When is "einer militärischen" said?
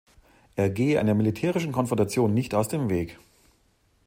0.99-1.71